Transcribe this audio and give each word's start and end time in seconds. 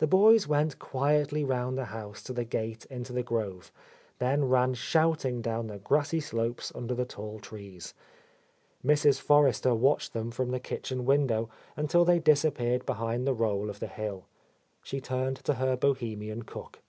The 0.00 0.06
boys 0.06 0.46
went 0.46 0.78
quietly 0.78 1.44
round 1.44 1.78
the 1.78 1.86
house 1.86 2.22
to 2.24 2.34
the 2.34 2.44
gate 2.44 2.84
into 2.90 3.10
the 3.10 3.22
grove, 3.22 3.72
then 4.18 4.44
ran 4.50 4.74
shouting 4.74 5.40
down 5.40 5.66
the 5.66 5.78
grassy 5.78 6.20
slopes 6.20 6.70
under 6.74 6.94
the 6.94 7.06
tall 7.06 7.38
trees. 7.38 7.94
Mrs. 8.84 9.18
For 9.20 9.40
—15— 9.40 9.40
A 9.40 9.40
Lost 9.40 9.40
Lady 9.40 9.48
Tester 9.54 9.74
watched 9.76 10.12
them 10.12 10.30
from 10.30 10.50
the 10.50 10.60
kitchen 10.60 11.06
window 11.06 11.48
until 11.74 12.04
they 12.04 12.18
disappeared 12.18 12.84
behind 12.84 13.26
the 13.26 13.32
roll 13.32 13.70
of 13.70 13.80
the 13.80 13.86
hill. 13.86 14.26
She 14.82 15.00
turned 15.00 15.38
to 15.38 15.54
her 15.54 15.74
Bohemian 15.74 16.42
cook. 16.42 16.82